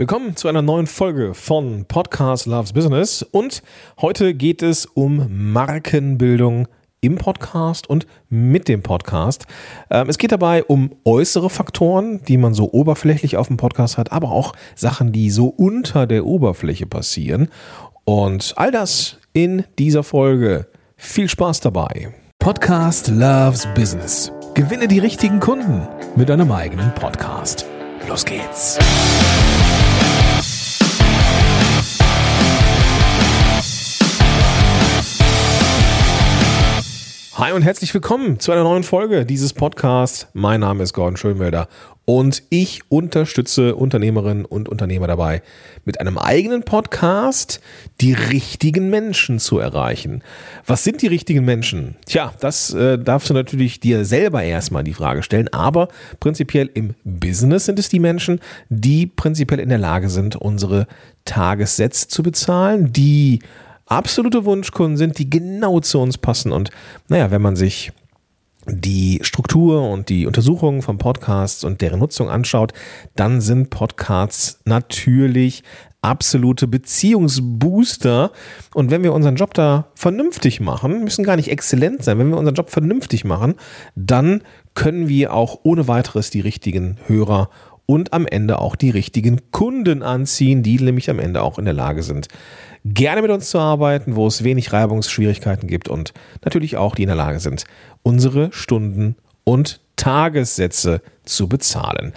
[0.00, 3.62] Willkommen zu einer neuen Folge von Podcast Loves Business und
[4.00, 6.68] heute geht es um Markenbildung
[7.02, 9.44] im Podcast und mit dem Podcast.
[9.90, 14.10] Ähm, es geht dabei um äußere Faktoren, die man so oberflächlich auf dem Podcast hat,
[14.10, 17.50] aber auch Sachen, die so unter der Oberfläche passieren.
[18.06, 20.66] Und all das in dieser Folge.
[20.96, 22.14] Viel Spaß dabei.
[22.38, 24.32] Podcast Loves Business.
[24.54, 25.86] Gewinne die richtigen Kunden
[26.16, 27.66] mit einem eigenen Podcast.
[28.08, 28.78] Los geht's.
[37.40, 40.26] Hi und herzlich willkommen zu einer neuen Folge dieses Podcasts.
[40.34, 41.68] Mein Name ist Gordon Schönwelder
[42.04, 45.40] und ich unterstütze Unternehmerinnen und Unternehmer dabei,
[45.86, 47.62] mit einem eigenen Podcast
[48.02, 50.22] die richtigen Menschen zu erreichen.
[50.66, 51.96] Was sind die richtigen Menschen?
[52.04, 55.88] Tja, das äh, darfst du natürlich dir selber erstmal die Frage stellen, aber
[56.20, 60.86] prinzipiell im Business sind es die Menschen, die prinzipiell in der Lage sind, unsere
[61.24, 63.38] Tagessätze zu bezahlen, die
[63.90, 66.52] absolute Wunschkunden sind, die genau zu uns passen.
[66.52, 66.70] Und
[67.08, 67.92] naja, wenn man sich
[68.66, 72.72] die Struktur und die Untersuchungen von Podcasts und deren Nutzung anschaut,
[73.16, 75.62] dann sind Podcasts natürlich
[76.02, 78.32] absolute Beziehungsbooster.
[78.74, 82.38] Und wenn wir unseren Job da vernünftig machen, müssen gar nicht exzellent sein, wenn wir
[82.38, 83.54] unseren Job vernünftig machen,
[83.96, 84.42] dann
[84.74, 87.50] können wir auch ohne weiteres die richtigen Hörer
[87.86, 91.74] und am Ende auch die richtigen Kunden anziehen, die nämlich am Ende auch in der
[91.74, 92.28] Lage sind,
[92.84, 96.12] gerne mit uns zu arbeiten, wo es wenig Reibungsschwierigkeiten gibt und
[96.44, 97.64] natürlich auch die in der Lage sind,
[98.02, 102.12] unsere Stunden und Tagessätze zu bezahlen.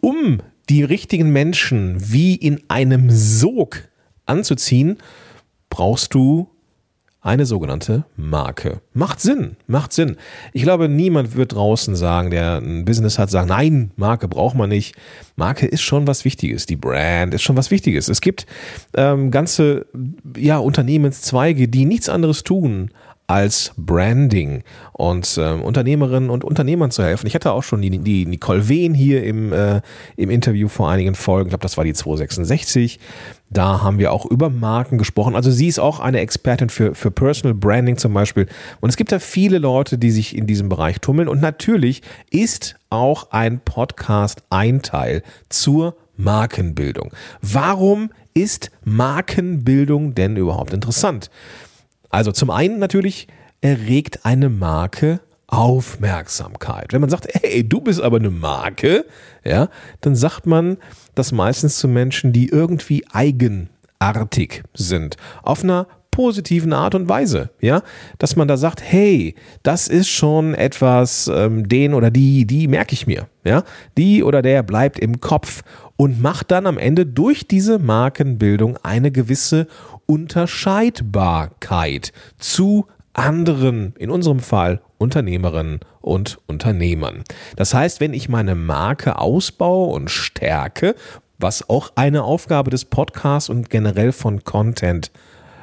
[0.00, 3.88] Um die richtigen Menschen wie in einem Sog
[4.26, 4.98] anzuziehen,
[5.68, 6.48] brauchst du
[7.22, 8.80] eine sogenannte Marke.
[8.94, 10.16] Macht Sinn, macht Sinn.
[10.52, 14.70] Ich glaube, niemand wird draußen sagen, der ein Business hat, sagen, nein, Marke braucht man
[14.70, 14.94] nicht.
[15.36, 16.64] Marke ist schon was Wichtiges.
[16.64, 18.08] Die Brand ist schon was Wichtiges.
[18.08, 18.46] Es gibt
[18.94, 19.86] ähm, ganze
[20.36, 22.90] ja, Unternehmenszweige, die nichts anderes tun,
[23.30, 27.28] als Branding und äh, Unternehmerinnen und Unternehmern zu helfen.
[27.28, 29.82] Ich hatte auch schon die, die Nicole Wehn hier im, äh,
[30.16, 32.98] im Interview vor einigen Folgen, ich glaube, das war die 266.
[33.48, 35.36] Da haben wir auch über Marken gesprochen.
[35.36, 38.48] Also sie ist auch eine Expertin für, für Personal Branding zum Beispiel.
[38.80, 41.28] Und es gibt da viele Leute, die sich in diesem Bereich tummeln.
[41.28, 47.12] Und natürlich ist auch ein Podcast ein Teil zur Markenbildung.
[47.42, 51.30] Warum ist Markenbildung denn überhaupt interessant?
[52.10, 53.28] Also zum einen natürlich
[53.60, 56.92] erregt eine Marke Aufmerksamkeit.
[56.92, 59.04] Wenn man sagt, hey, du bist aber eine Marke,
[59.44, 59.68] ja,
[60.00, 60.76] dann sagt man
[61.14, 65.16] das meistens zu Menschen, die irgendwie eigenartig sind.
[65.42, 67.82] Auf einer positiven Art und Weise, ja,
[68.18, 72.92] dass man da sagt, hey, das ist schon etwas, ähm, den oder die, die merke
[72.94, 73.64] ich mir, ja,
[73.96, 75.62] die oder der bleibt im Kopf
[75.96, 79.66] und macht dann am Ende durch diese Markenbildung eine gewisse
[80.10, 87.22] Unterscheidbarkeit zu anderen, in unserem Fall Unternehmerinnen und Unternehmern.
[87.54, 90.96] Das heißt, wenn ich meine Marke ausbaue und stärke,
[91.38, 95.12] was auch eine Aufgabe des Podcasts und generell von Content,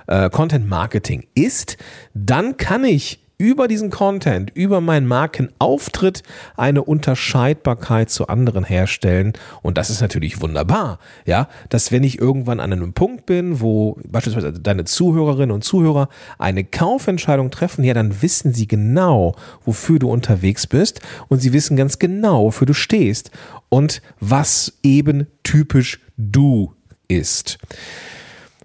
[0.07, 1.75] äh, Content Marketing ist,
[2.13, 6.23] dann kann ich über diesen Content, über meinen Markenauftritt
[6.55, 9.33] eine Unterscheidbarkeit zu anderen herstellen.
[9.61, 10.99] Und das ist natürlich wunderbar.
[11.25, 16.09] Ja, dass wenn ich irgendwann an einem Punkt bin, wo beispielsweise deine Zuhörerinnen und Zuhörer
[16.39, 21.77] eine Kaufentscheidung treffen, ja, dann wissen sie genau, wofür du unterwegs bist und sie wissen
[21.77, 23.29] ganz genau, wofür du stehst
[23.69, 26.73] und was eben typisch du
[27.07, 27.59] ist.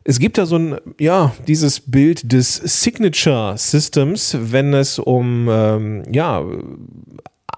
[0.04, 6.02] Es gibt da so ein, ja, dieses Bild des Signature Systems, wenn es um, ähm,
[6.12, 6.44] ja,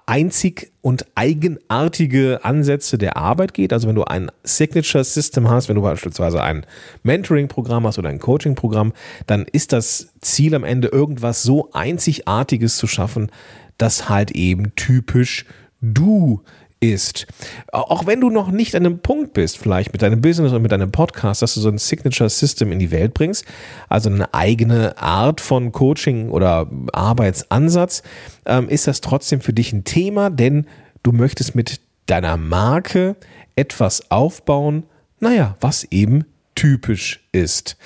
[0.05, 3.73] einzig und eigenartige Ansätze der Arbeit geht.
[3.73, 6.65] Also wenn du ein Signature System hast, wenn du beispielsweise ein
[7.03, 8.93] Mentoring-Programm hast oder ein Coaching-Programm,
[9.25, 13.31] dann ist das Ziel am Ende irgendwas so Einzigartiges zu schaffen,
[13.77, 15.45] das halt eben typisch
[15.81, 16.41] du
[16.79, 17.27] ist.
[17.71, 20.71] Auch wenn du noch nicht an einem Punkt bist, vielleicht mit deinem Business und mit
[20.71, 23.45] deinem Podcast, dass du so ein Signature System in die Welt bringst,
[23.89, 28.03] also eine eigene Art von Coaching oder Arbeitsansatz,
[28.45, 30.67] ähm, ist das trotzdem für dich ein Thema, denn
[31.03, 33.15] du möchtest mit deiner Marke
[33.55, 34.83] etwas aufbauen,
[35.19, 36.25] naja, was eben
[36.55, 37.77] typisch ist.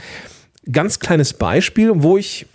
[0.72, 2.48] Ganz kleines Beispiel, wo ich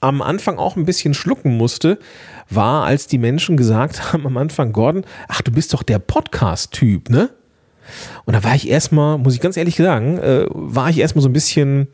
[0.00, 1.98] am Anfang auch ein bisschen schlucken musste,
[2.50, 7.10] war, als die Menschen gesagt haben am Anfang, Gordon, ach, du bist doch der Podcast-Typ,
[7.10, 7.30] ne?
[8.26, 11.28] Und da war ich erstmal, muss ich ganz ehrlich sagen, äh, war ich erstmal so
[11.28, 11.88] ein bisschen,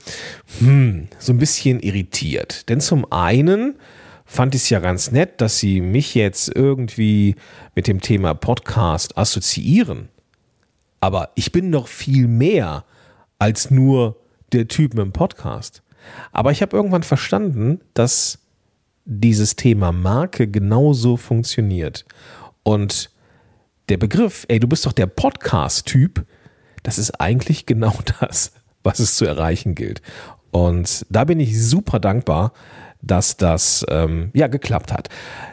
[0.59, 2.69] hm, so ein bisschen irritiert.
[2.69, 3.77] Denn zum einen
[4.25, 7.37] fand ich es ja ganz nett, dass sie mich jetzt irgendwie
[7.77, 10.09] mit dem Thema Podcast assoziieren.
[11.01, 12.85] Aber ich bin noch viel mehr
[13.39, 14.17] als nur
[14.53, 15.83] der Typ mit dem Podcast.
[16.33, 18.44] Aber ich habe irgendwann verstanden, dass
[19.05, 22.05] dieses Thema Marke genauso funktioniert.
[22.63, 23.11] Und
[23.89, 26.25] der Begriff, ey, du bist doch der Podcast-Typ,
[26.83, 28.53] das ist eigentlich genau das,
[28.83, 30.01] was es zu erreichen gilt.
[30.51, 32.53] Und da bin ich super dankbar,
[33.03, 35.09] dass das ähm, ja geklappt hat.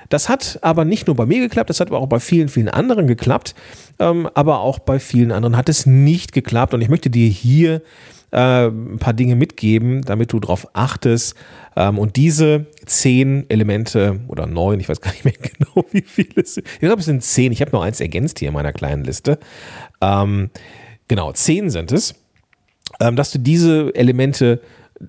[0.09, 2.69] Das hat aber nicht nur bei mir geklappt, das hat aber auch bei vielen, vielen
[2.69, 3.55] anderen geklappt.
[3.99, 6.73] Ähm, aber auch bei vielen anderen hat es nicht geklappt.
[6.73, 7.81] Und ich möchte dir hier
[8.31, 11.35] äh, ein paar Dinge mitgeben, damit du darauf achtest.
[11.75, 16.41] Ähm, und diese zehn Elemente oder neun, ich weiß gar nicht mehr genau, wie viele
[16.41, 16.67] es sind.
[16.67, 17.51] Ich glaube, es sind zehn.
[17.51, 19.39] Ich habe noch eins ergänzt hier in meiner kleinen Liste.
[20.01, 20.49] Ähm,
[21.07, 22.15] genau, zehn sind es.
[22.99, 24.61] Ähm, dass du diese Elemente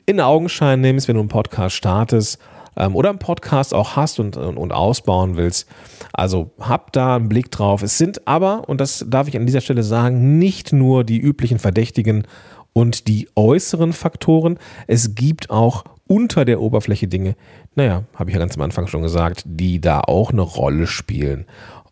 [0.06, 2.38] in Augenschein nimmst, wenn du einen Podcast startest
[2.74, 5.68] oder einen Podcast auch hast und, und, und, ausbauen willst.
[6.14, 7.82] Also hab da einen Blick drauf.
[7.82, 11.58] Es sind aber, und das darf ich an dieser Stelle sagen, nicht nur die üblichen
[11.58, 12.26] Verdächtigen
[12.72, 14.58] und die äußeren Faktoren.
[14.86, 17.36] Es gibt auch unter der Oberfläche Dinge,
[17.74, 21.46] naja, habe ich ja ganz am Anfang schon gesagt, die da auch eine Rolle spielen.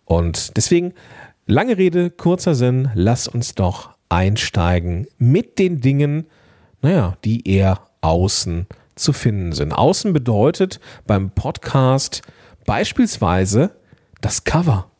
[0.05, 0.93] Und deswegen,
[1.47, 6.27] lange Rede, kurzer Sinn, lass uns doch einsteigen mit den Dingen,
[6.83, 9.73] naja, die eher außen zu finden sind.
[9.73, 12.21] Außen bedeutet beim Podcast
[12.67, 13.71] beispielsweise
[14.21, 14.91] das Cover.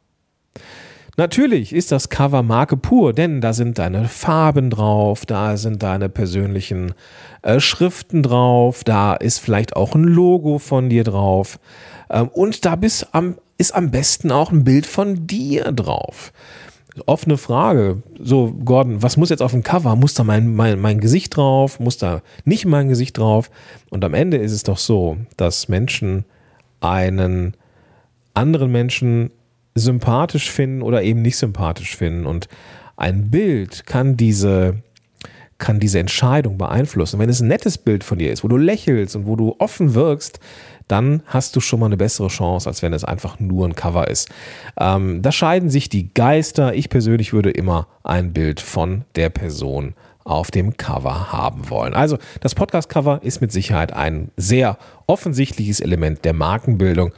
[1.21, 6.09] Natürlich ist das Cover Marke pur, denn da sind deine Farben drauf, da sind deine
[6.09, 6.95] persönlichen
[7.43, 11.61] äh, Schriften drauf, da ist vielleicht auch ein Logo von dir drauf
[12.09, 12.75] ähm, und da
[13.13, 16.33] am, ist am besten auch ein Bild von dir drauf.
[17.05, 18.03] Offene Frage.
[18.19, 19.97] So, Gordon, was muss jetzt auf dem Cover?
[19.97, 21.81] Muss da mein, mein, mein Gesicht drauf?
[21.81, 23.51] Muss da nicht mein Gesicht drauf?
[23.91, 26.25] Und am Ende ist es doch so, dass Menschen
[26.81, 27.59] einen
[28.33, 29.31] anderen Menschen
[29.81, 32.27] sympathisch finden oder eben nicht sympathisch finden.
[32.27, 32.49] Und
[32.97, 34.83] ein Bild kann diese,
[35.59, 37.19] kann diese Entscheidung beeinflussen.
[37.19, 39.95] Wenn es ein nettes Bild von dir ist, wo du lächelst und wo du offen
[39.95, 40.41] wirkst,
[40.91, 44.09] dann hast du schon mal eine bessere Chance, als wenn es einfach nur ein Cover
[44.09, 44.29] ist.
[44.79, 46.75] Ähm, da scheiden sich die Geister.
[46.75, 49.95] Ich persönlich würde immer ein Bild von der Person
[50.25, 51.95] auf dem Cover haben wollen.
[51.95, 57.13] Also das Podcast-Cover ist mit Sicherheit ein sehr offensichtliches Element der Markenbildung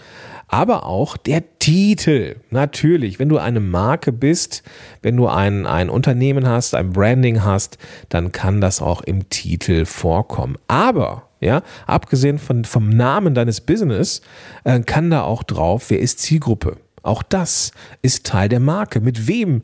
[0.52, 2.36] aber auch der Titel.
[2.50, 4.62] Natürlich, wenn du eine Marke bist,
[5.00, 7.78] wenn du ein, ein Unternehmen hast, ein Branding hast,
[8.10, 10.58] dann kann das auch im Titel vorkommen.
[10.68, 14.20] Aber, ja, abgesehen von, vom Namen deines Business,
[14.64, 16.76] äh, kann da auch drauf, wer ist Zielgruppe.
[17.02, 17.72] Auch das
[18.02, 19.00] ist Teil der Marke.
[19.00, 19.62] Mit wem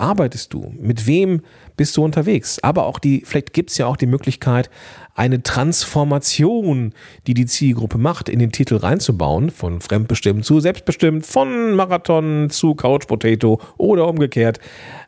[0.00, 0.72] arbeitest du?
[0.78, 1.42] Mit wem
[1.76, 2.58] bist du unterwegs?
[2.62, 4.70] Aber auch die, vielleicht gibt es ja auch die Möglichkeit,
[5.14, 6.94] eine Transformation,
[7.26, 12.74] die die Zielgruppe macht, in den Titel reinzubauen, von fremdbestimmt zu selbstbestimmt, von Marathon zu
[12.74, 14.60] Couch Potato oder umgekehrt.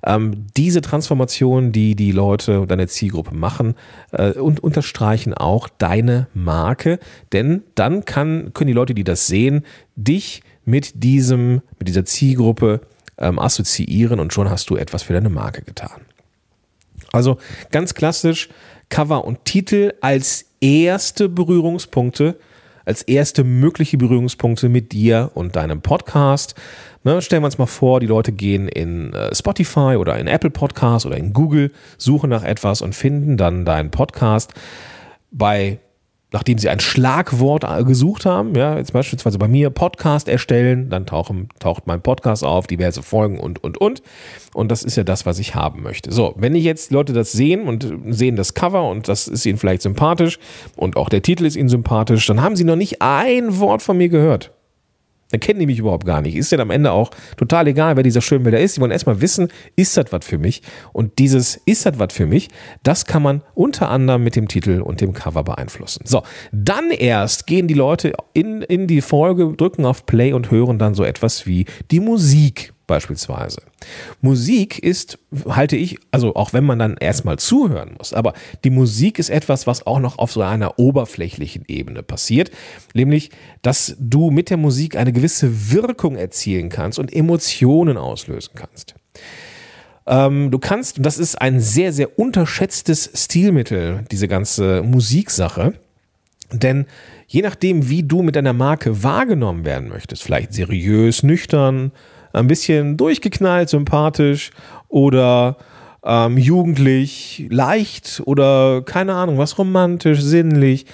[0.05, 3.75] Ähm, diese Transformation, die die Leute und deine Zielgruppe machen
[4.11, 6.99] äh, und unterstreichen auch deine Marke,
[7.33, 9.65] denn dann kann, können die Leute, die das sehen,
[9.97, 12.83] dich mit diesem, mit dieser Zielgruppe
[13.23, 16.03] ähm, assoziieren und schon hast du etwas für deine Marke getan.
[17.13, 17.39] Also
[17.71, 18.49] ganz klassisch
[18.89, 22.39] Cover und Titel als erste Berührungspunkte,
[22.85, 26.55] als erste mögliche Berührungspunkte mit dir und deinem Podcast.
[27.05, 30.51] Ne, stellen wir uns mal vor, die Leute gehen in äh, Spotify oder in Apple
[30.51, 34.53] Podcast oder in Google, suchen nach etwas und finden dann deinen Podcast.
[35.31, 35.79] Bei
[36.33, 41.49] nachdem sie ein Schlagwort gesucht haben, ja, jetzt beispielsweise bei mir Podcast erstellen, dann tauchen,
[41.59, 44.03] taucht mein Podcast auf, diverse Folgen und, und, und.
[44.55, 46.13] Und das ist ja das, was ich haben möchte.
[46.13, 49.59] So, wenn ich jetzt Leute das sehen und sehen das Cover und das ist ihnen
[49.59, 50.39] vielleicht sympathisch
[50.77, 53.97] und auch der Titel ist ihnen sympathisch, dann haben sie noch nicht ein Wort von
[53.97, 54.53] mir gehört.
[55.33, 56.37] Dann kennen die mich überhaupt gar nicht.
[56.37, 58.77] Ist ja am Ende auch total egal, wer dieser Schönbilder ist.
[58.77, 60.63] Die wollen erstmal wissen, ist das was für mich?
[60.93, 62.49] Und dieses ist das was für mich,
[62.83, 66.05] das kann man unter anderem mit dem Titel und dem Cover beeinflussen.
[66.07, 66.23] So,
[66.53, 70.95] dann erst gehen die Leute in, in die Folge, drücken auf Play und hören dann
[70.95, 73.63] so etwas wie die Musik beispielsweise.
[74.21, 78.35] Musik ist, halte ich, also auch wenn man dann erstmal zuhören muss, aber
[78.65, 82.51] die Musik ist etwas, was auch noch auf so einer oberflächlichen Ebene passiert,
[82.95, 83.31] nämlich,
[83.63, 88.95] dass du mit der Musik eine gewisse Wirkung erzielen kannst und Emotionen auslösen kannst.
[90.07, 95.75] Ähm, du kannst, und das ist ein sehr, sehr unterschätztes Stilmittel, diese ganze Musiksache,
[96.53, 96.87] denn
[97.27, 101.93] je nachdem, wie du mit deiner Marke wahrgenommen werden möchtest, vielleicht seriös, nüchtern,
[102.33, 104.51] ein bisschen durchgeknallt, sympathisch
[104.89, 105.57] oder
[106.05, 110.87] ähm, jugendlich, leicht oder keine Ahnung, was romantisch, sinnlich.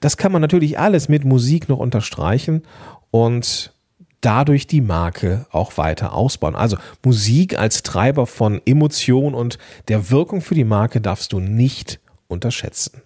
[0.00, 2.62] Das kann man natürlich alles mit Musik noch unterstreichen
[3.10, 3.72] und
[4.20, 6.54] dadurch die Marke auch weiter ausbauen.
[6.54, 12.00] Also Musik als Treiber von Emotion und der Wirkung für die Marke darfst du nicht
[12.28, 13.02] unterschätzen.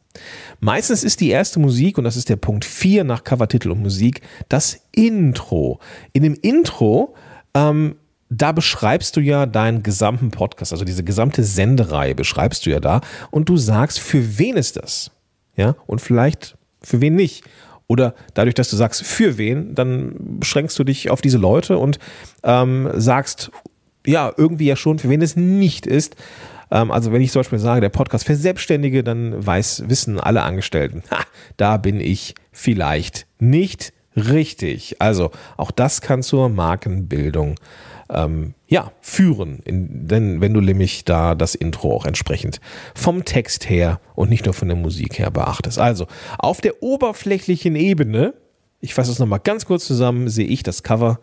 [0.61, 4.23] Meistens ist die erste Musik, und das ist der Punkt 4 nach Covertitel und Musik,
[4.49, 5.81] das Intro.
[6.13, 7.15] In dem Intro,
[7.55, 7.97] ähm,
[8.31, 13.01] da beschreibst du ja deinen gesamten Podcast, also diese gesamte Sendereihe beschreibst du ja da
[13.31, 15.11] und du sagst, für wen ist das?
[15.57, 17.45] Ja, und vielleicht für wen nicht.
[17.87, 21.99] Oder dadurch, dass du sagst, für wen, dann beschränkst du dich auf diese Leute und
[22.45, 23.51] ähm, sagst,
[24.07, 26.15] ja, irgendwie ja schon, für wen es nicht ist.
[26.71, 30.43] Ähm, also wenn ich zum Beispiel sage, der Podcast für Selbstständige, dann weiß, wissen alle
[30.43, 31.25] Angestellten, ha,
[31.57, 35.01] da bin ich vielleicht nicht richtig.
[35.01, 37.57] Also auch das kann zur Markenbildung
[38.11, 39.61] ähm, ja, führen.
[39.65, 42.61] In, denn wenn du nämlich da das Intro auch entsprechend
[42.95, 45.79] vom Text her und nicht nur von der Musik her beachtest.
[45.79, 46.07] Also
[46.39, 48.35] auf der oberflächlichen Ebene,
[48.81, 51.21] ich fasse es nochmal ganz kurz zusammen, sehe ich das Cover,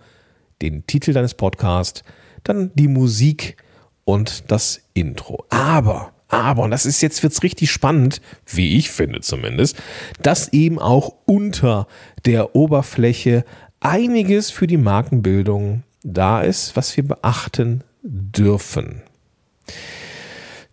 [0.62, 2.04] den Titel deines Podcasts,
[2.44, 3.58] dann die Musik
[4.04, 5.46] und das Intro.
[5.50, 9.78] Aber aber, und das ist jetzt wird's richtig spannend, wie ich finde zumindest,
[10.22, 11.88] dass eben auch unter
[12.26, 13.46] der Oberfläche
[13.80, 19.02] einiges für die Markenbildung da ist, was wir beachten dürfen.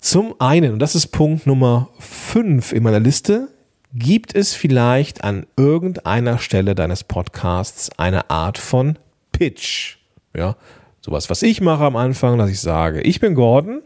[0.01, 3.49] Zum einen, und das ist Punkt Nummer 5 in meiner Liste,
[3.95, 8.99] gibt es vielleicht an irgendeiner Stelle deines Podcasts eine Art von
[9.33, 9.99] Pitch.
[10.35, 10.57] Ja,
[11.01, 13.83] sowas, was ich mache am Anfang, dass ich sage, ich bin Gordon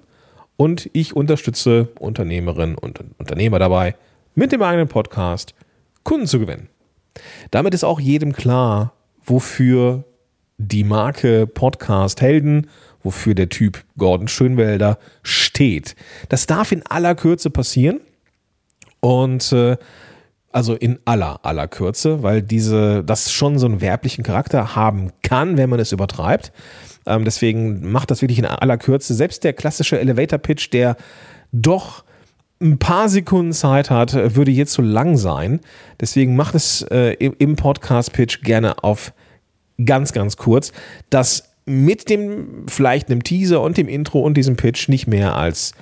[0.56, 3.94] und ich unterstütze Unternehmerinnen und Unternehmer dabei,
[4.34, 5.54] mit dem eigenen Podcast
[6.02, 6.68] Kunden zu gewinnen.
[7.50, 8.92] Damit ist auch jedem klar,
[9.24, 10.04] wofür
[10.58, 12.68] die Marke Podcast Helden,
[13.02, 15.96] wofür der Typ Gordon Schönwelder steht.
[16.28, 18.00] Das darf in aller Kürze passieren
[19.00, 19.76] und äh,
[20.50, 25.56] also in aller aller Kürze, weil diese das schon so einen werblichen Charakter haben kann,
[25.56, 26.52] wenn man es übertreibt.
[27.06, 29.14] Ähm, deswegen macht das wirklich in aller Kürze.
[29.14, 30.96] Selbst der klassische Elevator Pitch, der
[31.52, 32.04] doch
[32.60, 35.60] ein paar Sekunden Zeit hat, würde jetzt zu lang sein.
[36.00, 39.12] Deswegen macht es äh, im Podcast Pitch gerne auf
[39.84, 40.72] ganz, ganz kurz,
[41.10, 45.72] dass mit dem vielleicht einem Teaser und dem Intro und diesem Pitch nicht mehr als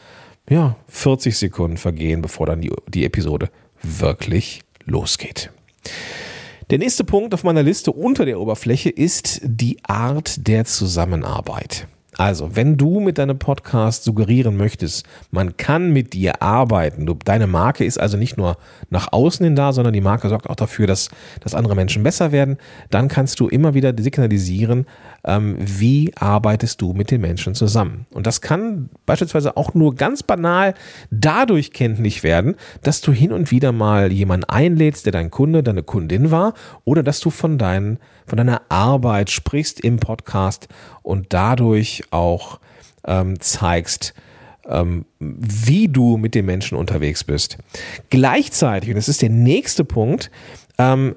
[0.48, 3.50] ja, 40 Sekunden vergehen, bevor dann die, die Episode
[3.82, 5.50] wirklich losgeht.
[6.70, 11.86] Der nächste Punkt auf meiner Liste unter der Oberfläche ist die Art der Zusammenarbeit.
[12.16, 17.46] Also, wenn du mit deinem Podcast suggerieren möchtest, man kann mit dir arbeiten, du, deine
[17.46, 18.56] Marke ist also nicht nur
[18.88, 22.32] nach außen hin da, sondern die Marke sorgt auch dafür, dass, dass andere Menschen besser
[22.32, 22.56] werden,
[22.88, 24.86] dann kannst du immer wieder signalisieren,
[25.24, 28.06] ähm, wie arbeitest du mit den Menschen zusammen.
[28.12, 30.74] Und das kann beispielsweise auch nur ganz banal
[31.10, 35.82] dadurch kenntlich werden, dass du hin und wieder mal jemanden einlädst, der dein Kunde, deine
[35.82, 36.54] Kundin war,
[36.84, 40.68] oder dass du von, dein, von deiner Arbeit sprichst im Podcast
[41.02, 42.60] und dadurch auch
[43.06, 44.14] ähm, zeigst,
[44.66, 47.58] ähm, wie du mit den Menschen unterwegs bist.
[48.10, 50.30] Gleichzeitig, und das ist der nächste Punkt,
[50.78, 51.16] ähm,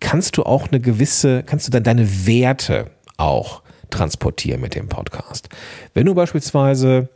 [0.00, 5.48] kannst du auch eine gewisse, kannst du dann deine Werte auch transportieren mit dem Podcast.
[5.92, 7.10] Wenn du beispielsweise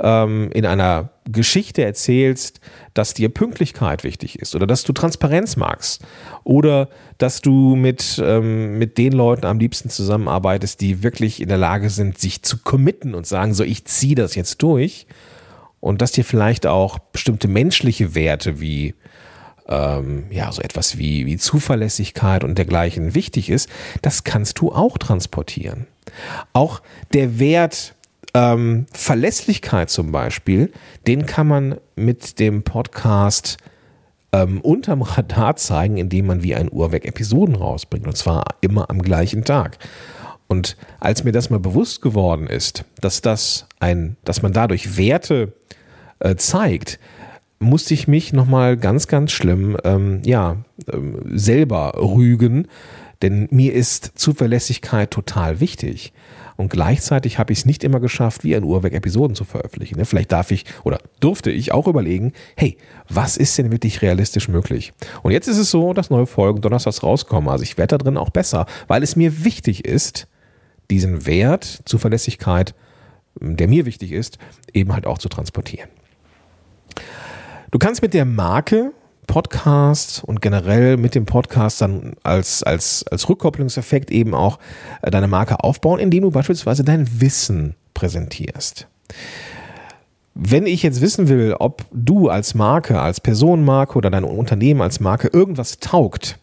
[0.00, 2.60] ähm, in einer Geschichte erzählst,
[2.92, 6.02] dass dir Pünktlichkeit wichtig ist oder dass du Transparenz magst
[6.42, 11.58] oder dass du mit, ähm, mit den Leuten am liebsten zusammenarbeitest, die wirklich in der
[11.58, 15.06] Lage sind, sich zu committen und sagen, so ich ziehe das jetzt durch
[15.80, 18.94] und dass dir vielleicht auch bestimmte menschliche Werte wie
[19.68, 23.68] ähm, ja, so etwas wie, wie Zuverlässigkeit und dergleichen wichtig ist,
[24.02, 25.86] das kannst du auch transportieren.
[26.52, 27.94] Auch der Wert
[28.34, 30.72] ähm, Verlässlichkeit zum Beispiel,
[31.06, 33.58] den kann man mit dem Podcast
[34.32, 38.06] ähm, unterm Radar zeigen, indem man wie ein Uhrwerk Episoden rausbringt.
[38.06, 39.78] Und zwar immer am gleichen Tag.
[40.48, 45.52] Und als mir das mal bewusst geworden ist, dass das ein, dass man dadurch Werte
[46.18, 46.98] äh, zeigt,
[47.58, 50.56] musste ich mich nochmal ganz, ganz schlimm, ähm, ja,
[50.92, 52.68] ähm, selber rügen,
[53.22, 56.12] denn mir ist Zuverlässigkeit total wichtig.
[56.56, 59.98] Und gleichzeitig habe ich es nicht immer geschafft, wie ein Uhrwerk Episoden zu veröffentlichen.
[59.98, 60.04] Ne?
[60.04, 62.76] Vielleicht darf ich oder durfte ich auch überlegen, hey,
[63.08, 64.92] was ist denn wirklich realistisch möglich?
[65.22, 67.48] Und jetzt ist es so, dass neue Folgen donnerstags rauskommen.
[67.48, 70.28] Also ich werde da drin auch besser, weil es mir wichtig ist,
[70.90, 72.74] diesen Wert, Zuverlässigkeit,
[73.40, 74.38] der mir wichtig ist,
[74.72, 75.88] eben halt auch zu transportieren.
[77.74, 78.92] Du kannst mit der Marke
[79.26, 84.60] Podcast und generell mit dem Podcast dann als, als, als Rückkopplungseffekt eben auch
[85.02, 88.86] äh, deine Marke aufbauen, indem du beispielsweise dein Wissen präsentierst.
[90.36, 95.00] Wenn ich jetzt wissen will, ob du als Marke, als Personenmarke oder dein Unternehmen als
[95.00, 96.38] Marke irgendwas taugt,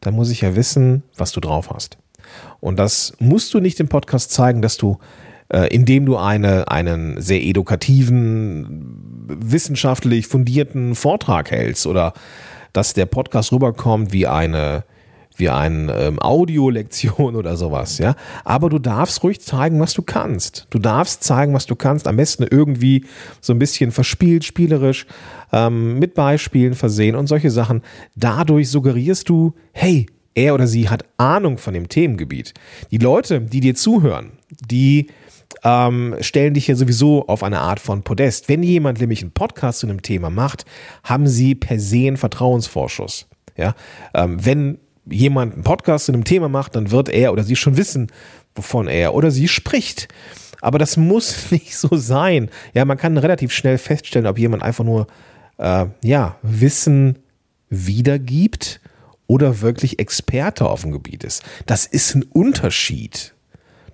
[0.00, 1.96] dann muss ich ja wissen, was du drauf hast.
[2.60, 4.98] Und das musst du nicht im Podcast zeigen, dass du,
[5.48, 12.12] indem du eine, einen sehr edukativen, wissenschaftlich fundierten Vortrag hältst oder
[12.74, 14.84] dass der Podcast rüberkommt wie eine,
[15.36, 18.16] wie eine ähm, Audiolektion oder sowas, ja.
[18.44, 20.66] Aber du darfst ruhig zeigen, was du kannst.
[20.70, 22.06] Du darfst zeigen, was du kannst.
[22.06, 23.06] Am besten irgendwie
[23.40, 25.06] so ein bisschen verspielt, spielerisch,
[25.52, 27.82] ähm, mit Beispielen versehen und solche Sachen.
[28.16, 32.54] Dadurch suggerierst du, hey, er oder sie hat Ahnung von dem Themengebiet.
[32.90, 34.32] Die Leute, die dir zuhören,
[34.68, 35.06] die
[35.62, 38.48] ähm, stellen dich ja sowieso auf eine Art von Podest.
[38.48, 40.64] Wenn jemand nämlich einen Podcast zu einem Thema macht,
[41.02, 43.26] haben sie per se einen Vertrauensvorschuss.
[43.56, 43.74] Ja,
[44.14, 47.76] ähm, wenn jemand einen Podcast zu einem Thema macht, dann wird er oder sie schon
[47.76, 48.08] wissen,
[48.54, 50.08] wovon er oder sie spricht.
[50.60, 52.50] Aber das muss nicht so sein.
[52.72, 55.06] Ja, man kann relativ schnell feststellen, ob jemand einfach nur
[55.58, 57.18] äh, ja, Wissen
[57.68, 58.80] wiedergibt
[59.26, 61.42] oder wirklich Experte auf dem Gebiet ist.
[61.66, 63.34] Das ist ein Unterschied.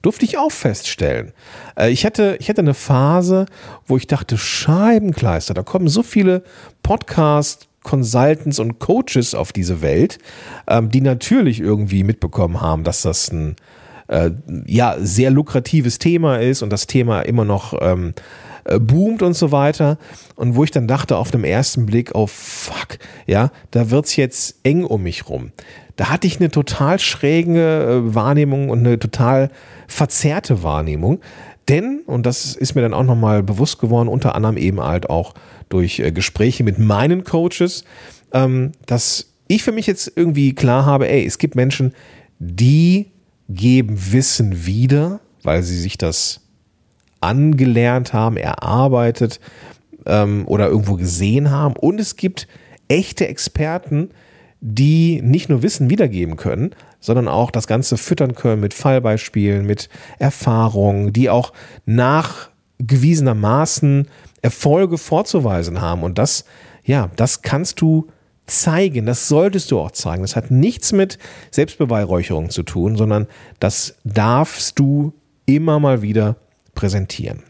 [0.02, 1.32] Durfte ich auch feststellen.
[1.76, 3.46] Äh, ich, hatte, ich hatte eine Phase,
[3.86, 6.42] wo ich dachte, Scheibenkleister, da kommen so viele
[6.82, 10.18] Podcasts, Consultants und Coaches auf diese Welt,
[10.68, 13.56] ähm, die natürlich irgendwie mitbekommen haben, dass das ein
[14.08, 14.30] äh,
[14.66, 19.52] ja, sehr lukratives Thema ist und das Thema immer noch ähm, äh, boomt und so
[19.52, 19.98] weiter.
[20.36, 24.60] Und wo ich dann dachte auf dem ersten Blick, oh fuck, ja, da wird's jetzt
[24.62, 25.52] eng um mich rum.
[25.96, 29.50] Da hatte ich eine total schräge äh, Wahrnehmung und eine total
[29.86, 31.20] verzerrte Wahrnehmung.
[31.68, 35.34] Denn, und das ist mir dann auch nochmal bewusst geworden, unter anderem eben halt auch
[35.68, 37.84] durch äh, Gespräche mit meinen Coaches,
[38.32, 41.92] ähm, dass ich für mich jetzt irgendwie klar habe, ey, es gibt Menschen,
[42.38, 43.10] die
[43.48, 46.40] geben Wissen wieder, weil sie sich das
[47.20, 49.40] angelernt haben, erarbeitet
[50.06, 51.74] ähm, oder irgendwo gesehen haben.
[51.76, 52.48] Und es gibt
[52.88, 54.10] echte Experten,
[54.60, 59.88] die nicht nur Wissen wiedergeben können, sondern auch das Ganze füttern können mit Fallbeispielen, mit
[60.18, 61.54] Erfahrungen, die auch
[61.86, 64.06] nachgewiesenermaßen
[64.42, 66.02] Erfolge vorzuweisen haben.
[66.02, 66.44] Und das,
[66.84, 68.08] ja, das kannst du
[68.46, 70.20] zeigen, das solltest du auch zeigen.
[70.22, 71.18] Das hat nichts mit
[71.50, 73.28] Selbstbeweihräucherung zu tun, sondern
[73.60, 75.14] das darfst du
[75.46, 76.36] immer mal wieder
[76.80, 77.42] präsentieren.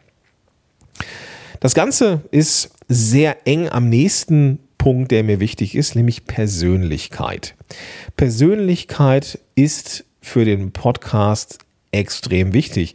[1.60, 7.54] Das Ganze ist sehr eng am nächsten Punkt, der mir wichtig ist, nämlich Persönlichkeit.
[8.16, 11.58] Persönlichkeit ist für den Podcast
[11.92, 12.94] extrem wichtig.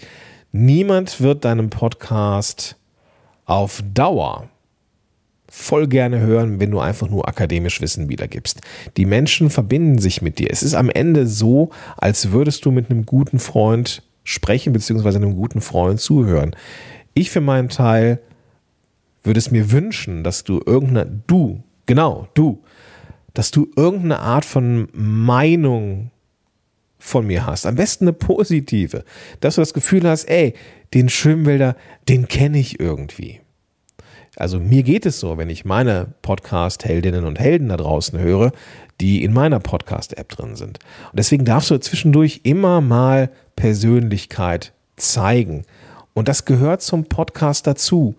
[0.52, 2.76] Niemand wird deinem Podcast
[3.46, 4.50] auf Dauer
[5.48, 8.60] voll gerne hören, wenn du einfach nur akademisch Wissen wiedergibst.
[8.98, 10.50] Die Menschen verbinden sich mit dir.
[10.52, 15.36] Es ist am Ende so, als würdest du mit einem guten Freund sprechen, beziehungsweise einem
[15.36, 16.54] guten Freund zuhören.
[17.14, 18.20] Ich für meinen Teil
[19.24, 22.62] würde es mir wünschen, dass du irgendeine, du, genau, du,
[23.34, 26.12] dass du irgendeine Art von Meinung
[26.98, 27.66] von mir hast.
[27.66, 29.04] Am besten eine positive.
[29.40, 30.54] Dass du das Gefühl hast, ey,
[30.94, 31.76] den Schwimmwälder,
[32.10, 33.42] den kenne ich irgendwie.
[34.38, 38.52] Also mir geht es so, wenn ich meine Podcast-Heldinnen und Helden da draußen höre,
[39.00, 40.80] die in meiner Podcast-App drin sind.
[41.12, 45.66] Und deswegen darfst du zwischendurch immer mal Persönlichkeit zeigen.
[46.14, 48.16] Und das gehört zum Podcast dazu.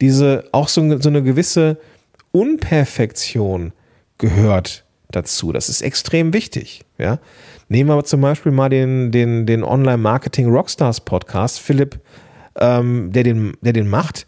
[0.00, 1.78] Diese, auch so, so eine gewisse
[2.32, 3.72] Unperfektion
[4.18, 5.52] gehört dazu.
[5.52, 6.82] Das ist extrem wichtig.
[6.98, 7.18] Ja?
[7.68, 12.00] Nehmen wir zum Beispiel mal den, den, den Online-Marketing Rockstars Podcast, Philipp,
[12.56, 14.26] ähm, der, den, der den macht.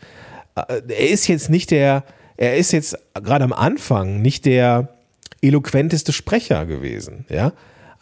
[0.54, 2.04] Äh, er ist jetzt nicht der,
[2.36, 4.88] er ist jetzt gerade am Anfang nicht der
[5.40, 7.52] eloquenteste Sprecher gewesen, ja.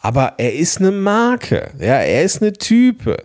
[0.01, 3.17] Aber er ist eine Marke, ja, er ist eine Type.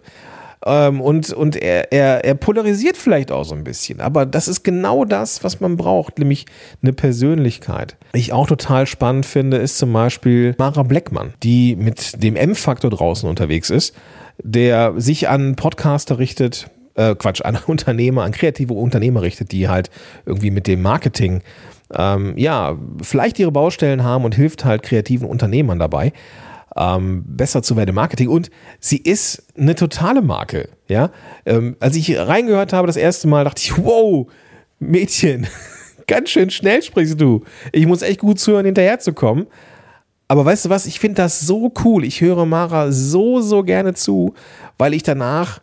[0.65, 4.01] Ähm, und und er, er, er polarisiert vielleicht auch so ein bisschen.
[4.01, 6.47] Aber das ist genau das, was man braucht, nämlich
[6.83, 7.97] eine Persönlichkeit.
[8.13, 13.29] Ich auch total spannend finde, ist zum Beispiel Mara Bleckmann, die mit dem M-Faktor draußen
[13.29, 13.95] unterwegs ist,
[14.43, 19.91] der sich an Podcaster richtet, äh, Quatsch, an Unternehmer, an kreative Unternehmer richtet, die halt
[20.27, 21.43] irgendwie mit dem Marketing
[21.95, 26.13] ähm, ja, vielleicht ihre Baustellen haben und hilft halt kreativen Unternehmern dabei,
[26.77, 28.29] ähm, besser zu werden im Marketing.
[28.29, 30.69] Und sie ist eine totale Marke.
[30.89, 31.11] Ja,
[31.45, 34.27] ähm, als ich reingehört habe das erste Mal, dachte ich, wow,
[34.79, 35.47] Mädchen,
[36.07, 37.45] ganz schön schnell sprichst du.
[37.73, 39.47] Ich muss echt gut zuhören, hinterherzukommen.
[40.29, 42.05] Aber weißt du was, ich finde das so cool.
[42.05, 44.35] Ich höre Mara so, so gerne zu,
[44.77, 45.61] weil ich danach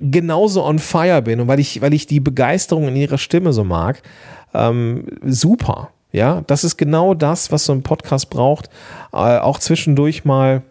[0.00, 3.64] genauso on fire bin und weil ich, weil ich die Begeisterung in ihrer Stimme so
[3.64, 4.02] mag,
[4.54, 5.90] ähm, super.
[6.12, 8.68] Ja, das ist genau das, was so ein Podcast braucht.
[9.12, 10.62] Äh, auch zwischendurch mal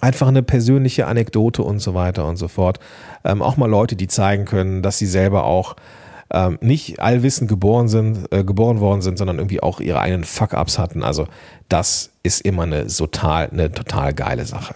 [0.00, 2.78] einfach eine persönliche Anekdote und so weiter und so fort.
[3.24, 5.76] Ähm, auch mal Leute, die zeigen können, dass sie selber auch
[6.30, 10.78] ähm, nicht allwissend geboren sind, äh, geboren worden sind, sondern irgendwie auch ihre eigenen Fuck-ups
[10.78, 11.02] hatten.
[11.02, 11.26] Also
[11.68, 14.74] das ist immer eine total, eine total geile Sache.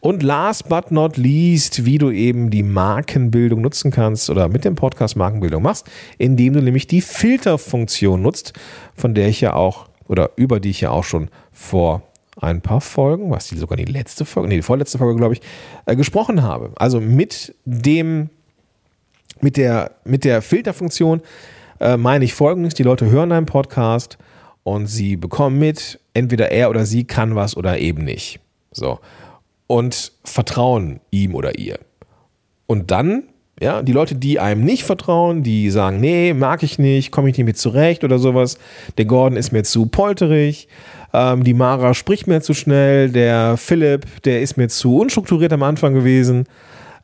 [0.00, 4.74] Und last but not least, wie du eben die Markenbildung nutzen kannst oder mit dem
[4.74, 5.86] Podcast Markenbildung machst,
[6.18, 8.52] indem du nämlich die Filterfunktion nutzt,
[8.94, 12.02] von der ich ja auch oder über die ich ja auch schon vor
[12.40, 15.40] ein paar Folgen, was die sogar die letzte Folge, nee, die vorletzte Folge, glaube ich,
[15.86, 16.72] äh, gesprochen habe.
[16.76, 18.30] Also mit dem,
[19.40, 21.20] mit der, mit der Filterfunktion
[21.80, 24.18] äh, meine ich folgendes: Die Leute hören einen Podcast
[24.62, 28.40] und sie bekommen mit, entweder er oder sie kann was oder eben nicht.
[28.72, 28.98] So.
[29.66, 31.78] Und vertrauen ihm oder ihr.
[32.66, 33.24] Und dann,
[33.60, 37.36] ja, die Leute, die einem nicht vertrauen, die sagen, nee, mag ich nicht, komme ich
[37.36, 38.58] nicht mit zurecht oder sowas,
[38.98, 40.68] der Gordon ist mir zu polterig,
[41.12, 45.62] ähm, die Mara spricht mir zu schnell, der Philipp, der ist mir zu unstrukturiert am
[45.62, 46.46] Anfang gewesen.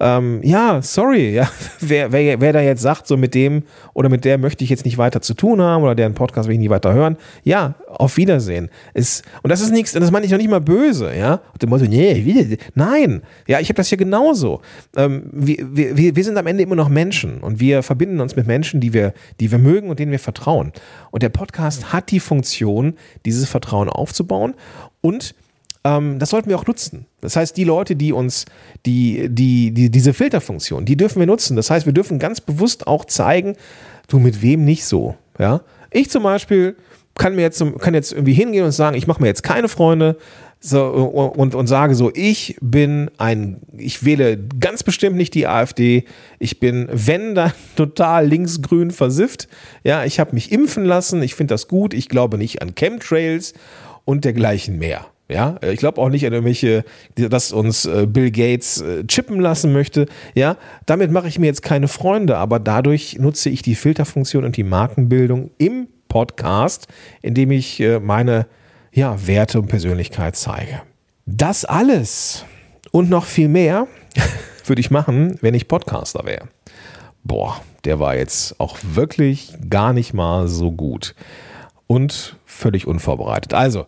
[0.01, 1.51] Ähm, ja, sorry, ja,
[1.81, 3.63] wer, wer, wer da jetzt sagt, so mit dem
[3.95, 6.55] oder mit der möchte ich jetzt nicht weiter zu tun haben oder deren Podcast will
[6.55, 8.71] ich nie weiter hören, ja, auf Wiedersehen.
[8.95, 11.41] Ist, und das ist nichts, das meine ich noch nicht mal böse, ja.
[11.53, 14.61] Und dem Motto, nee, nein, ja, ich habe das hier genauso.
[14.97, 15.57] Ähm, wir,
[15.97, 18.93] wir, wir sind am Ende immer noch Menschen und wir verbinden uns mit Menschen, die
[18.93, 20.73] wir, die wir mögen und denen wir vertrauen.
[21.11, 24.55] Und der Podcast hat die Funktion, dieses Vertrauen aufzubauen
[25.01, 25.35] und
[25.85, 27.07] ähm, das sollten wir auch nutzen.
[27.21, 28.45] Das heißt, die Leute, die uns,
[28.87, 31.57] die, die, die, diese Filterfunktion, die dürfen wir nutzen.
[31.57, 33.57] Das heißt, wir dürfen ganz bewusst auch zeigen,
[34.09, 35.17] du mit wem nicht so.
[35.39, 35.63] Ja?
[35.91, 36.77] Ich zum Beispiel
[37.15, 40.17] kann mir jetzt, kann jetzt irgendwie hingehen und sagen, ich mache mir jetzt keine Freunde,
[40.65, 46.05] so, und, und sage so, ich bin ein, ich wähle ganz bestimmt nicht die AfD.
[46.39, 49.49] Ich bin, wenn dann total linksgrün versifft.
[49.83, 51.21] Ja, ich habe mich impfen lassen.
[51.21, 51.95] Ich finde das gut.
[51.95, 53.55] Ich glaube nicht an Chemtrails
[54.05, 55.07] und dergleichen mehr.
[55.33, 59.73] Ja, ich glaube auch nicht an irgendwelche, dass uns äh, Bill Gates äh, chippen lassen
[59.73, 60.07] möchte.
[60.35, 64.59] Ja, damit mache ich mir jetzt keine Freunde, aber dadurch nutze ich die Filterfunktion und
[64.59, 66.87] die Markenbildung im Podcast,
[67.23, 68.47] indem ich äh, meine
[68.93, 70.83] ja, Werte und Persönlichkeit zeige.
[71.25, 72.45] Das alles
[72.91, 73.87] und noch viel mehr
[74.67, 76.49] würde ich machen, wenn ich Podcaster wäre.
[77.25, 81.15] Boah, der war jetzt auch wirklich gar nicht mal so gut
[81.87, 83.55] und völlig unvorbereitet.
[83.55, 83.87] Also,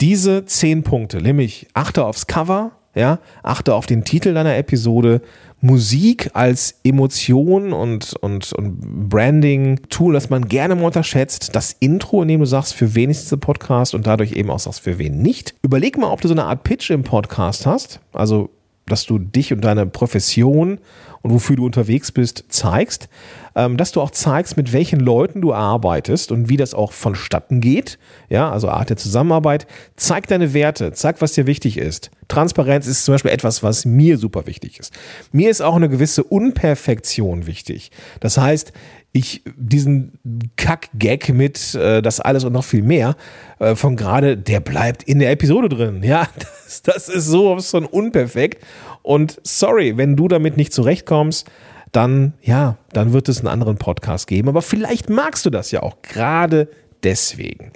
[0.00, 5.20] diese zehn Punkte, nämlich achte aufs Cover, ja, achte auf den Titel deiner Episode,
[5.60, 12.28] Musik als Emotion und, und, und Branding-Tool, das man gerne mal unterschätzt, das Intro, in
[12.28, 15.20] dem du sagst, für wen ist dieser Podcast und dadurch eben auch sagst, für wen
[15.20, 15.54] nicht.
[15.62, 18.50] Überleg mal, ob du so eine Art Pitch im Podcast hast, also
[18.86, 20.78] dass du dich und deine Profession
[21.22, 23.08] und wofür du unterwegs bist zeigst,
[23.54, 27.60] ähm, dass du auch zeigst, mit welchen Leuten du arbeitest und wie das auch vonstatten
[27.60, 27.98] geht.
[28.28, 29.66] Ja, also Art der Zusammenarbeit.
[29.96, 32.10] Zeig deine Werte, zeig, was dir wichtig ist.
[32.28, 34.92] Transparenz ist zum Beispiel etwas, was mir super wichtig ist.
[35.32, 37.90] Mir ist auch eine gewisse Unperfektion wichtig.
[38.20, 38.72] Das heißt,
[39.12, 40.18] ich diesen
[40.56, 43.16] Kack-Gag mit äh, das alles und noch viel mehr
[43.58, 46.02] äh, von gerade, der bleibt in der Episode drin.
[46.02, 46.28] Ja,
[46.64, 48.64] das, das ist so von unperfekt.
[49.02, 51.50] Und sorry, wenn du damit nicht zurechtkommst,
[51.92, 54.48] dann, ja, dann wird es einen anderen Podcast geben.
[54.48, 56.68] Aber vielleicht magst du das ja auch gerade
[57.02, 57.72] deswegen.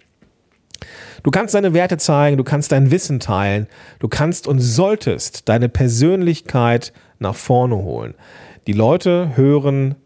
[1.25, 3.67] Du kannst deine Werte zeigen, du kannst dein Wissen teilen,
[3.99, 8.15] du kannst und solltest deine Persönlichkeit nach vorne holen.
[8.67, 9.97] Die Leute hören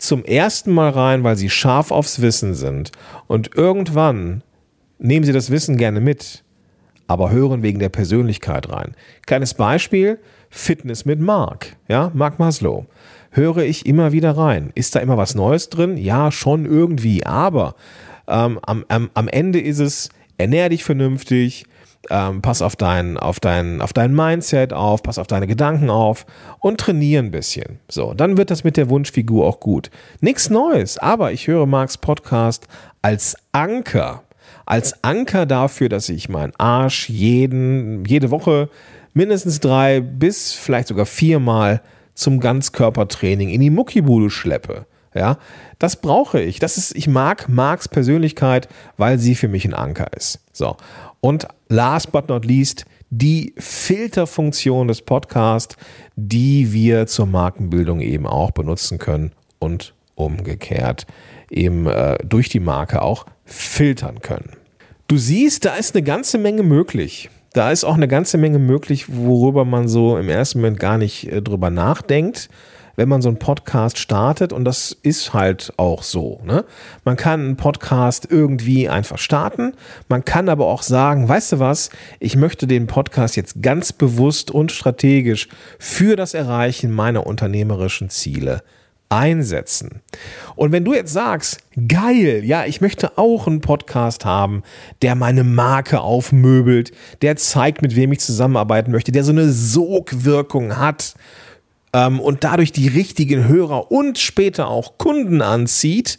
[0.00, 2.92] zum ersten Mal rein, weil sie scharf aufs Wissen sind
[3.26, 4.42] und irgendwann
[4.98, 6.44] nehmen sie das Wissen gerne mit,
[7.06, 8.94] aber hören wegen der Persönlichkeit rein.
[9.26, 12.86] Kleines Beispiel, Fitness mit Mark, ja, Mark Maslow
[13.30, 14.70] höre ich immer wieder rein.
[14.74, 15.96] Ist da immer was Neues drin?
[15.96, 17.24] Ja, schon irgendwie.
[17.24, 17.74] Aber
[18.28, 21.64] ähm, am, am, am Ende ist es, ernähr dich vernünftig,
[22.08, 26.24] ähm, pass auf dein, auf, dein, auf dein Mindset auf, pass auf deine Gedanken auf
[26.58, 27.78] und trainiere ein bisschen.
[27.88, 29.90] So, dann wird das mit der Wunschfigur auch gut.
[30.20, 32.68] Nichts Neues, aber ich höre Marks Podcast
[33.02, 34.22] als Anker.
[34.64, 38.70] Als Anker dafür, dass ich meinen Arsch jeden, jede Woche
[39.12, 41.82] mindestens drei bis vielleicht sogar viermal
[42.14, 44.86] zum Ganzkörpertraining in die Muckibude schleppe.
[45.14, 45.38] Ja,
[45.80, 46.60] das brauche ich.
[46.60, 50.38] Das ist, ich mag Marks Persönlichkeit, weil sie für mich ein Anker ist.
[50.52, 50.76] So.
[51.20, 55.76] Und last but not least, die Filterfunktion des Podcasts,
[56.16, 61.06] die wir zur Markenbildung eben auch benutzen können und umgekehrt
[61.50, 64.50] eben äh, durch die Marke auch filtern können.
[65.08, 69.06] Du siehst, da ist eine ganze Menge möglich da ist auch eine ganze Menge möglich,
[69.08, 72.48] worüber man so im ersten Moment gar nicht äh, drüber nachdenkt,
[72.96, 74.52] wenn man so einen Podcast startet.
[74.52, 76.40] Und das ist halt auch so.
[76.44, 76.64] Ne?
[77.04, 79.74] Man kann einen Podcast irgendwie einfach starten.
[80.08, 84.50] Man kann aber auch sagen, weißt du was, ich möchte den Podcast jetzt ganz bewusst
[84.50, 85.48] und strategisch
[85.78, 88.62] für das Erreichen meiner unternehmerischen Ziele
[89.10, 90.02] einsetzen.
[90.54, 94.62] Und wenn du jetzt sagst, geil, ja, ich möchte auch einen Podcast haben,
[95.02, 100.76] der meine Marke aufmöbelt, der zeigt, mit wem ich zusammenarbeiten möchte, der so eine Sogwirkung
[100.76, 101.14] hat
[101.92, 106.18] ähm, und dadurch die richtigen Hörer und später auch Kunden anzieht,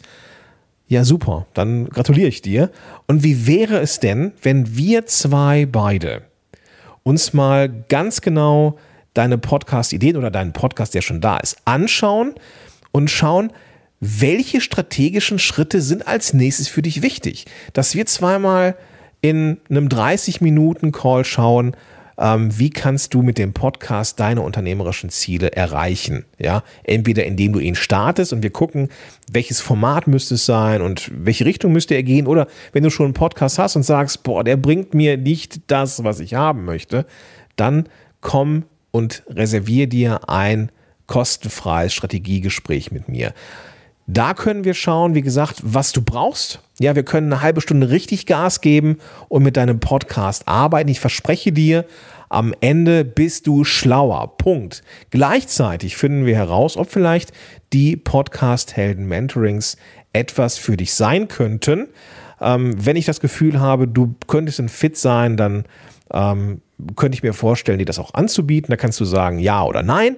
[0.88, 2.70] ja, super, dann gratuliere ich dir.
[3.06, 6.22] Und wie wäre es denn, wenn wir zwei beide
[7.02, 8.78] uns mal ganz genau
[9.14, 12.34] deine Podcast-Ideen oder deinen Podcast, der schon da ist, anschauen
[12.92, 13.52] und schauen,
[14.00, 17.46] welche strategischen Schritte sind als nächstes für dich wichtig.
[17.72, 18.76] Dass wir zweimal
[19.20, 21.76] in einem 30-Minuten-Call schauen,
[22.18, 26.24] ähm, wie kannst du mit dem Podcast deine unternehmerischen Ziele erreichen.
[26.38, 28.88] Ja, entweder indem du ihn startest und wir gucken,
[29.30, 33.06] welches Format müsste es sein und welche Richtung müsste er gehen, oder wenn du schon
[33.06, 37.06] einen Podcast hast und sagst, boah, der bringt mir nicht das, was ich haben möchte,
[37.56, 37.88] dann
[38.20, 40.70] komm und reservier dir ein
[41.06, 43.34] kostenfreies Strategiegespräch mit mir.
[44.12, 46.60] Da können wir schauen, wie gesagt, was du brauchst.
[46.78, 48.98] Ja, wir können eine halbe Stunde richtig Gas geben
[49.30, 50.90] und mit deinem Podcast arbeiten.
[50.90, 51.86] Ich verspreche dir,
[52.28, 54.36] am Ende bist du schlauer.
[54.36, 54.82] Punkt.
[55.08, 57.32] Gleichzeitig finden wir heraus, ob vielleicht
[57.72, 59.78] die Podcast-Helden-Mentorings
[60.12, 61.88] etwas für dich sein könnten.
[62.38, 65.64] Ähm, wenn ich das Gefühl habe, du könntest ein Fit sein, dann
[66.12, 66.60] ähm,
[66.96, 68.70] könnte ich mir vorstellen, dir das auch anzubieten.
[68.70, 70.16] Da kannst du sagen ja oder nein.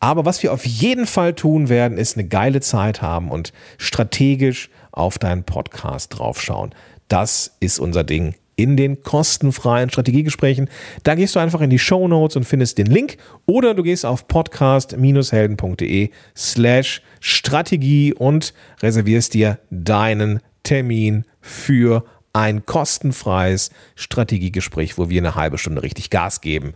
[0.00, 4.70] Aber was wir auf jeden Fall tun werden, ist eine geile Zeit haben und strategisch
[4.92, 6.74] auf deinen Podcast draufschauen.
[7.08, 10.68] Das ist unser Ding in den kostenfreien Strategiegesprächen.
[11.04, 14.04] Da gehst du einfach in die Show Notes und findest den Link oder du gehst
[14.04, 25.20] auf podcast-helden.de slash Strategie und reservierst dir deinen Termin für ein kostenfreies Strategiegespräch, wo wir
[25.20, 26.74] eine halbe Stunde richtig Gas geben.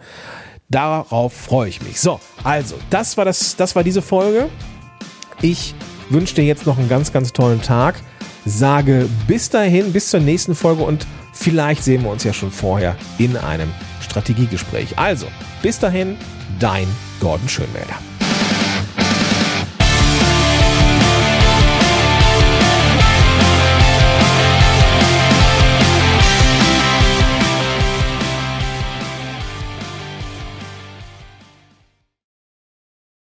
[0.72, 2.00] Darauf freue ich mich.
[2.00, 4.48] So, also, das war, das, das war diese Folge.
[5.42, 5.74] Ich
[6.08, 7.96] wünsche dir jetzt noch einen ganz, ganz tollen Tag.
[8.46, 12.96] Sage bis dahin, bis zur nächsten Folge und vielleicht sehen wir uns ja schon vorher
[13.18, 14.98] in einem Strategiegespräch.
[14.98, 15.26] Also,
[15.60, 16.16] bis dahin,
[16.58, 16.88] dein
[17.20, 18.11] Gordon Schönmelder.